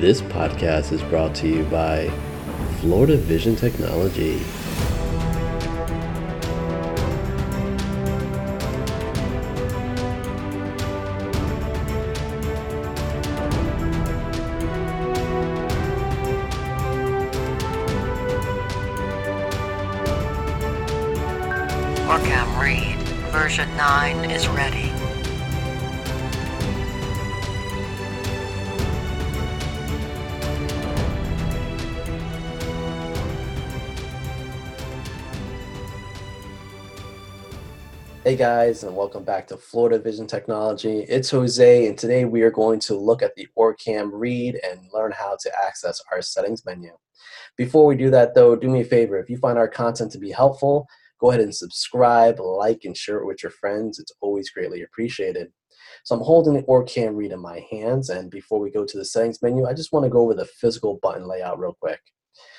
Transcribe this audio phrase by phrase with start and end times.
[0.00, 2.08] This podcast is brought to you by
[2.80, 4.38] Florida Vision Technology.
[22.08, 22.96] Orcam Read,
[23.32, 24.89] version 9 is ready.
[38.22, 41.06] Hey guys, and welcome back to Florida Vision Technology.
[41.08, 45.10] It's Jose, and today we are going to look at the OrCam read and learn
[45.10, 46.90] how to access our settings menu.
[47.56, 49.18] Before we do that, though, do me a favor.
[49.18, 50.86] If you find our content to be helpful,
[51.18, 53.98] go ahead and subscribe, like, and share it with your friends.
[53.98, 55.50] It's always greatly appreciated.
[56.04, 59.04] So I'm holding the OrCam read in my hands, and before we go to the
[59.06, 62.00] settings menu, I just want to go over the physical button layout real quick.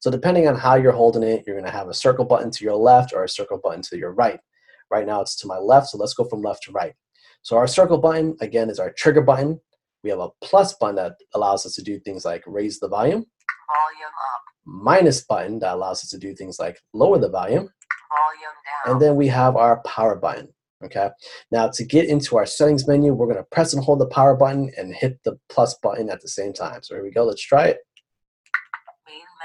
[0.00, 2.64] So depending on how you're holding it, you're going to have a circle button to
[2.64, 4.40] your left or a circle button to your right.
[4.90, 6.94] Right now it's to my left, so let's go from left to right.
[7.42, 9.60] So our circle button, again, is our trigger button.
[10.02, 13.24] We have a plus button that allows us to do things like raise the volume.
[13.24, 17.68] Volume up, Minus button that allows us to do things like lower the volume.
[17.68, 18.92] volume down.
[18.92, 20.48] And then we have our power button.
[20.84, 21.08] Okay.
[21.50, 24.36] Now to get into our settings menu, we're going to press and hold the power
[24.36, 26.82] button and hit the plus button at the same time.
[26.82, 27.24] So here we go.
[27.24, 27.78] Let's try it.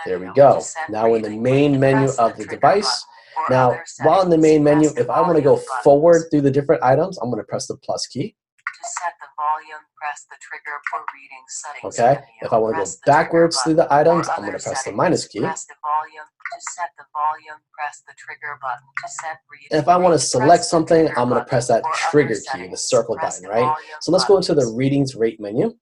[0.05, 0.61] There we go.
[0.89, 3.05] Now we're in the main menu of the device.
[3.49, 5.69] Now, while in the main menu, the if I want to go buttons.
[5.83, 8.35] forward through the different items, I'm going to press the plus key.
[8.81, 12.13] To set the volume, press the trigger for reading settings Okay.
[12.13, 12.41] menu.
[12.41, 14.91] If I want to go the backwards through the items, I'm going to press the
[14.91, 15.39] minus key.
[15.39, 16.27] Press the volume.
[16.51, 18.87] To set the volume, press the trigger button.
[19.03, 21.83] To set breathing And if I want to select something, I'm going to press that
[21.95, 23.75] trigger key, the circle press button, right?
[24.01, 25.75] So let's go into the readings rate menu.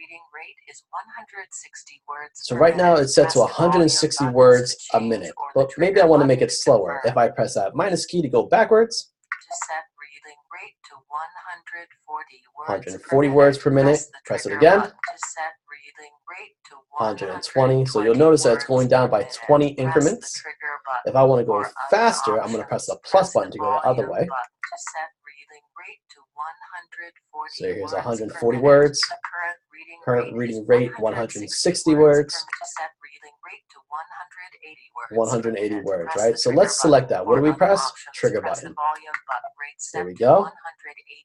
[0.00, 2.40] Reading rate is 160 words.
[2.48, 5.34] So right now it's set to Press the volume 160 words a minute.
[5.54, 7.02] But maybe I want to make it slower.
[7.04, 12.40] If I press that minus key to go backwards, To set breathing rate to 140
[12.56, 14.00] words 140 words per minute.
[14.10, 14.80] the Press it again.
[14.80, 17.84] To set breathing rate to 120.
[17.84, 20.42] So you'll notice that it's going down by 20 increments.
[21.04, 23.78] If I want to go faster, I'm going to press the plus button to go
[23.82, 24.26] the other way.
[25.50, 28.62] Breathing rate to 140 So here's words 140 minute.
[28.62, 29.00] words.
[29.02, 31.42] The current reading Current rate reading rate 160
[31.98, 32.38] words.
[32.38, 32.54] per minute.
[32.54, 35.10] To set breathing rate to 180 words.
[35.10, 35.84] 180 minute.
[35.84, 36.38] words, right?
[36.38, 37.26] So let's select that.
[37.26, 37.82] What do we press?
[38.14, 38.76] Trigger button.
[39.92, 40.46] There we go.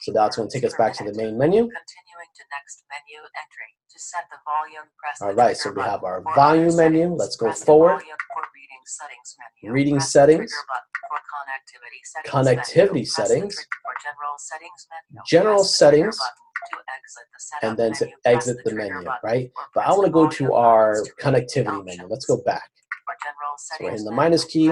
[0.01, 1.61] So that's going to take us back to the main menu.
[1.69, 3.77] Continuing to next menu entry.
[3.93, 7.13] To set the volume, press All right, so we have our volume menu.
[7.13, 8.01] Let's go forward.
[8.01, 9.71] for reading settings menu.
[9.71, 10.51] Reading settings.
[10.51, 11.19] trigger button for
[12.33, 13.67] connectivity settings
[14.05, 14.13] Connectivity menu.
[14.13, 14.85] Press the settings.
[14.85, 16.13] trigger for general settings menu.
[16.13, 16.17] General the settings.
[16.65, 17.25] To exit
[17.61, 19.51] the And then to menu, exit the trigger menu, right?
[19.73, 22.07] But I want to go to our buttons to read connectivity menu.
[22.07, 22.69] Let's go back.
[23.57, 24.67] So we're hitting the minus key.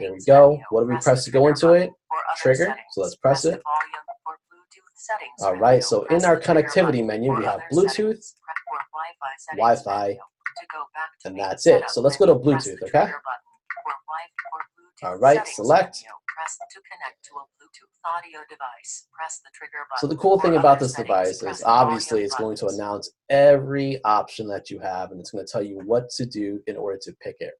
[0.00, 0.60] There we go.
[0.70, 1.90] What do we Press to go into it?
[2.38, 2.76] Trigger.
[2.92, 3.60] So let's press it.
[3.62, 8.34] volume for Bluetooth settings All right, so in our connectivity menu, we have Bluetooth, settings,
[8.44, 10.16] press for Wi-Fi settings Wi-Fi, menu.
[10.16, 11.90] To go back to and that's it.
[11.90, 12.90] So let's go to the Bluetooth, okay?
[12.90, 13.48] trigger button.
[13.82, 16.04] For Wi- for Bluetooth All right, select.
[16.34, 19.06] Press to connect to a Bluetooth audio device.
[19.12, 20.00] Press the trigger button.
[20.00, 24.02] So the cool thing about this settings, device is obviously it's going to announce every
[24.04, 26.98] option that you have and it's going to tell you what to do in order
[27.02, 27.54] to pick it.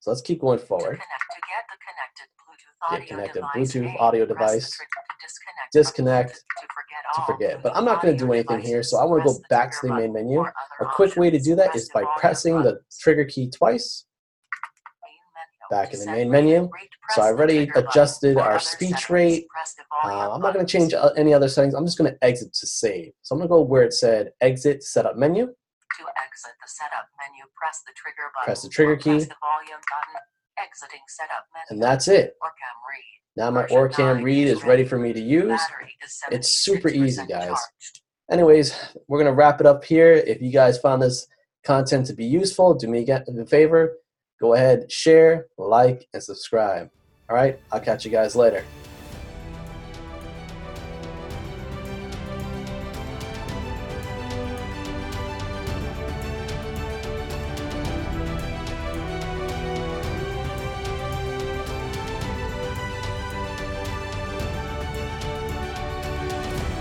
[0.00, 0.98] So let's keep going To forward.
[0.98, 4.64] connect to get the connected Bluetooth Get audio connected device Bluetooth name, audio device.
[5.22, 7.62] disconnect Disconnect to forget to forget.
[7.62, 9.88] But I'm not going to do anything here, so I want to go back to
[9.88, 10.40] the main menu.
[10.42, 14.05] A quick way to do that is by pressing the trigger key twice.
[15.70, 16.68] Back in the main menu.
[17.10, 19.46] So I already adjusted our speech rate.
[20.04, 21.74] Uh, I'm not going to change any other settings.
[21.74, 23.12] I'm just going to exit to save.
[23.22, 25.46] So I'm going to go where it said exit setup menu.
[25.46, 28.44] To exit the setup menu, press the trigger button.
[28.44, 29.10] Press the trigger or press key.
[29.10, 30.20] the volume button.
[30.58, 31.66] Exiting setup menu.
[31.70, 32.36] And that's it.
[33.36, 34.84] Now my OrCam read is ready.
[34.84, 35.60] for me to use.
[36.30, 37.58] It's super easy, guys.
[38.30, 38.74] Anyways,
[39.06, 40.12] we're going to wrap it up here.
[40.12, 41.26] If you guys found this
[41.64, 43.98] content to be useful, do me a favor.
[44.38, 46.90] Go ahead, share, like, and subscribe.
[47.30, 48.64] All right, I'll catch you guys later.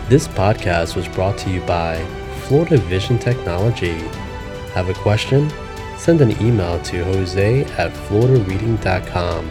[0.08, 2.06] This podcast was brought to you by
[2.42, 3.98] Florida Vision Technology.
[4.74, 5.50] Have a question?
[5.98, 9.48] Send an email to jose at floridareading.com.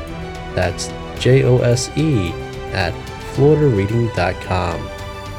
[0.54, 2.32] That's J O S E
[2.72, 2.94] at
[3.34, 4.88] floridareading.com.